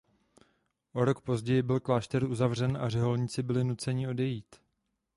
[0.93, 4.55] O rok později byl klášter uzavřen a řeholníci byli nuceni odejít.